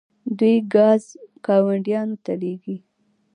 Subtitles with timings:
[0.37, 1.03] دوی ګاز
[1.45, 2.77] ګاونډیو ته لیږي.